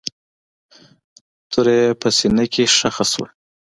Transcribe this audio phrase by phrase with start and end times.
[1.51, 3.27] توره يې په سينه کښې ښخه شوه.